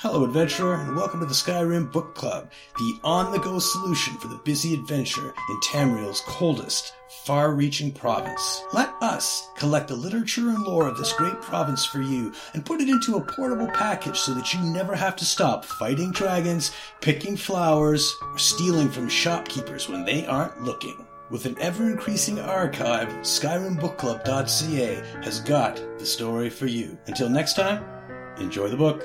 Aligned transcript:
Hello, 0.00 0.24
adventurer, 0.24 0.74
and 0.74 0.94
welcome 0.94 1.20
to 1.20 1.26
the 1.26 1.32
Skyrim 1.32 1.90
Book 1.90 2.14
Club, 2.14 2.50
the 2.76 3.00
on 3.02 3.32
the 3.32 3.38
go 3.38 3.58
solution 3.58 4.18
for 4.18 4.28
the 4.28 4.42
busy 4.44 4.74
adventure 4.74 5.32
in 5.48 5.60
Tamriel's 5.60 6.20
coldest, 6.26 6.92
far 7.24 7.54
reaching 7.54 7.90
province. 7.90 8.62
Let 8.74 8.92
us 9.00 9.48
collect 9.56 9.88
the 9.88 9.96
literature 9.96 10.50
and 10.50 10.62
lore 10.64 10.86
of 10.86 10.98
this 10.98 11.14
great 11.14 11.40
province 11.40 11.86
for 11.86 12.02
you 12.02 12.34
and 12.52 12.62
put 12.62 12.82
it 12.82 12.90
into 12.90 13.16
a 13.16 13.22
portable 13.22 13.68
package 13.68 14.18
so 14.18 14.34
that 14.34 14.52
you 14.52 14.60
never 14.60 14.94
have 14.94 15.16
to 15.16 15.24
stop 15.24 15.64
fighting 15.64 16.12
dragons, 16.12 16.72
picking 17.00 17.34
flowers, 17.34 18.14
or 18.20 18.38
stealing 18.38 18.90
from 18.90 19.08
shopkeepers 19.08 19.88
when 19.88 20.04
they 20.04 20.26
aren't 20.26 20.62
looking. 20.62 21.06
With 21.30 21.46
an 21.46 21.56
ever 21.58 21.88
increasing 21.88 22.38
archive, 22.38 23.08
SkyrimBookClub.ca 23.08 25.22
has 25.24 25.40
got 25.40 25.76
the 25.98 26.04
story 26.04 26.50
for 26.50 26.66
you. 26.66 26.98
Until 27.06 27.30
next 27.30 27.54
time, 27.54 27.82
enjoy 28.38 28.68
the 28.68 28.76
book. 28.76 29.02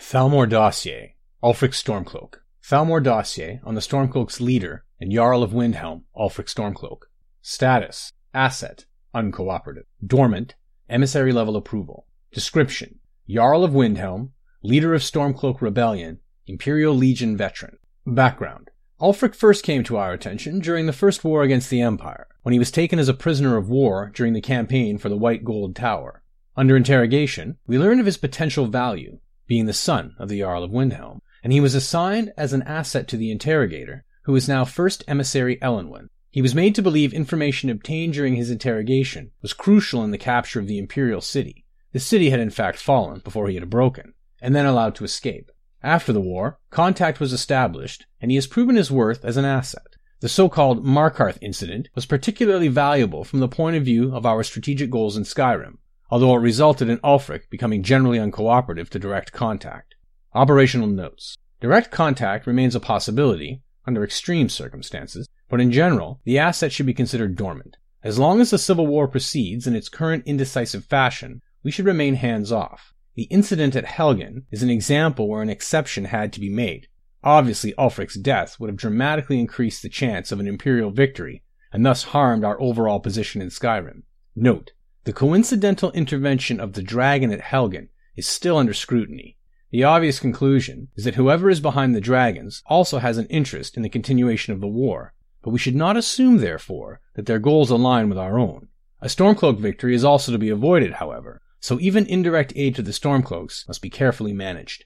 Thalmor 0.00 0.48
Dossier, 0.48 1.16
Ulfric 1.42 1.72
Stormcloak. 1.72 2.36
Thalmor 2.62 3.02
Dossier, 3.02 3.60
on 3.64 3.74
the 3.74 3.80
Stormcloak's 3.80 4.40
leader 4.40 4.84
and 5.00 5.12
Jarl 5.12 5.42
of 5.42 5.50
Windhelm, 5.50 6.02
Ulfric 6.16 6.46
Stormcloak. 6.46 7.02
Status, 7.42 8.12
Asset, 8.32 8.86
Uncooperative. 9.14 9.84
Dormant, 10.06 10.54
Emissary 10.88 11.32
level 11.32 11.56
approval. 11.56 12.06
Description, 12.32 13.00
Jarl 13.28 13.64
of 13.64 13.72
Windhelm, 13.72 14.30
leader 14.62 14.94
of 14.94 15.02
Stormcloak 15.02 15.60
Rebellion, 15.60 16.20
Imperial 16.46 16.94
Legion 16.94 17.36
veteran. 17.36 17.78
Background, 18.06 18.70
Ulfric 19.00 19.34
first 19.34 19.64
came 19.64 19.82
to 19.84 19.96
our 19.96 20.12
attention 20.12 20.60
during 20.60 20.86
the 20.86 20.92
First 20.92 21.24
War 21.24 21.42
against 21.42 21.70
the 21.70 21.82
Empire, 21.82 22.28
when 22.42 22.52
he 22.52 22.58
was 22.58 22.70
taken 22.70 23.00
as 23.00 23.08
a 23.08 23.14
prisoner 23.14 23.56
of 23.56 23.68
war 23.68 24.12
during 24.14 24.32
the 24.32 24.40
campaign 24.40 24.96
for 24.96 25.08
the 25.08 25.18
White 25.18 25.44
Gold 25.44 25.74
Tower. 25.74 26.22
Under 26.56 26.76
interrogation, 26.76 27.58
we 27.66 27.78
learned 27.78 28.00
of 28.00 28.06
his 28.06 28.16
potential 28.16 28.66
value, 28.66 29.18
being 29.48 29.66
the 29.66 29.72
son 29.72 30.14
of 30.18 30.28
the 30.28 30.38
Jarl 30.38 30.62
of 30.62 30.70
Windhelm, 30.70 31.20
and 31.42 31.52
he 31.52 31.60
was 31.60 31.74
assigned 31.74 32.32
as 32.36 32.52
an 32.52 32.62
asset 32.62 33.08
to 33.08 33.16
the 33.16 33.32
interrogator, 33.32 34.04
who 34.22 34.36
is 34.36 34.46
now 34.46 34.64
First 34.64 35.02
Emissary 35.08 35.56
Elenwen. 35.60 36.10
He 36.30 36.42
was 36.42 36.54
made 36.54 36.74
to 36.76 36.82
believe 36.82 37.12
information 37.12 37.70
obtained 37.70 38.12
during 38.12 38.36
his 38.36 38.50
interrogation 38.50 39.32
was 39.40 39.54
crucial 39.54 40.04
in 40.04 40.10
the 40.10 40.18
capture 40.18 40.60
of 40.60 40.66
the 40.66 40.78
Imperial 40.78 41.22
City. 41.22 41.64
The 41.92 41.98
city 41.98 42.30
had 42.30 42.38
in 42.38 42.50
fact 42.50 42.78
fallen 42.78 43.20
before 43.24 43.48
he 43.48 43.54
had 43.54 43.70
broken, 43.70 44.12
and 44.40 44.54
then 44.54 44.66
allowed 44.66 44.94
to 44.96 45.04
escape. 45.04 45.50
After 45.82 46.12
the 46.12 46.20
war, 46.20 46.58
contact 46.70 47.18
was 47.18 47.32
established, 47.32 48.04
and 48.20 48.30
he 48.30 48.34
has 48.34 48.46
proven 48.46 48.76
his 48.76 48.90
worth 48.90 49.24
as 49.24 49.36
an 49.36 49.46
asset. 49.46 49.96
The 50.20 50.28
so-called 50.28 50.84
Markarth 50.84 51.38
incident 51.40 51.88
was 51.94 52.04
particularly 52.04 52.68
valuable 52.68 53.24
from 53.24 53.38
the 53.38 53.48
point 53.48 53.76
of 53.76 53.84
view 53.84 54.14
of 54.14 54.26
our 54.26 54.42
strategic 54.42 54.90
goals 54.90 55.16
in 55.16 55.22
Skyrim, 55.22 55.78
although 56.10 56.34
it 56.34 56.40
resulted 56.40 56.88
in 56.88 56.98
Ulfric 56.98 57.50
becoming 57.50 57.82
generally 57.82 58.18
uncooperative 58.18 58.88
to 58.90 58.98
direct 58.98 59.32
contact. 59.32 59.94
Operational 60.34 60.88
notes. 60.88 61.36
Direct 61.60 61.90
contact 61.90 62.46
remains 62.46 62.74
a 62.74 62.80
possibility, 62.80 63.62
under 63.86 64.04
extreme 64.04 64.48
circumstances, 64.48 65.28
but 65.48 65.60
in 65.60 65.72
general, 65.72 66.20
the 66.24 66.38
asset 66.38 66.72
should 66.72 66.86
be 66.86 66.94
considered 66.94 67.36
dormant. 67.36 67.76
As 68.04 68.18
long 68.18 68.40
as 68.40 68.50
the 68.50 68.58
Civil 68.58 68.86
War 68.86 69.08
proceeds 69.08 69.66
in 69.66 69.74
its 69.74 69.88
current 69.88 70.24
indecisive 70.26 70.84
fashion, 70.84 71.40
we 71.62 71.70
should 71.70 71.86
remain 71.86 72.14
hands 72.14 72.52
off. 72.52 72.94
The 73.16 73.24
incident 73.24 73.74
at 73.74 73.84
Helgen 73.84 74.44
is 74.52 74.62
an 74.62 74.70
example 74.70 75.28
where 75.28 75.42
an 75.42 75.50
exception 75.50 76.04
had 76.04 76.32
to 76.34 76.40
be 76.40 76.48
made. 76.48 76.86
Obviously, 77.24 77.74
Ulfric's 77.76 78.14
death 78.14 78.60
would 78.60 78.70
have 78.70 78.76
dramatically 78.76 79.40
increased 79.40 79.82
the 79.82 79.88
chance 79.88 80.30
of 80.30 80.38
an 80.38 80.46
Imperial 80.46 80.92
victory, 80.92 81.42
and 81.72 81.84
thus 81.84 82.04
harmed 82.04 82.44
our 82.44 82.60
overall 82.60 83.00
position 83.00 83.42
in 83.42 83.48
Skyrim. 83.48 84.02
Note, 84.36 84.70
the 85.08 85.12
coincidental 85.14 85.90
intervention 85.92 86.60
of 86.60 86.74
the 86.74 86.82
dragon 86.82 87.32
at 87.32 87.40
Helgen 87.40 87.88
is 88.14 88.26
still 88.26 88.58
under 88.58 88.74
scrutiny. 88.74 89.38
The 89.70 89.82
obvious 89.82 90.20
conclusion 90.20 90.88
is 90.96 91.04
that 91.04 91.14
whoever 91.14 91.48
is 91.48 91.60
behind 91.60 91.94
the 91.94 92.00
dragons 92.02 92.62
also 92.66 92.98
has 92.98 93.16
an 93.16 93.24
interest 93.28 93.78
in 93.78 93.82
the 93.82 93.88
continuation 93.88 94.52
of 94.52 94.60
the 94.60 94.66
war, 94.66 95.14
but 95.42 95.48
we 95.48 95.58
should 95.58 95.74
not 95.74 95.96
assume, 95.96 96.36
therefore, 96.36 97.00
that 97.14 97.24
their 97.24 97.38
goals 97.38 97.70
align 97.70 98.10
with 98.10 98.18
our 98.18 98.38
own. 98.38 98.68
A 99.00 99.06
Stormcloak 99.06 99.58
victory 99.58 99.94
is 99.94 100.04
also 100.04 100.30
to 100.30 100.36
be 100.36 100.50
avoided, 100.50 100.92
however, 100.92 101.40
so 101.58 101.80
even 101.80 102.04
indirect 102.04 102.52
aid 102.54 102.74
to 102.74 102.82
the 102.82 102.92
Stormcloaks 102.92 103.66
must 103.66 103.80
be 103.80 103.88
carefully 103.88 104.34
managed. 104.34 104.84